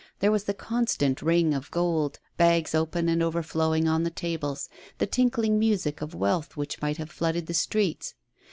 [0.17, 5.05] There was the constant ring of gold, bags open and overflowing on the tables, the
[5.05, 8.15] tinkling music of wealth which might have flooded the streets.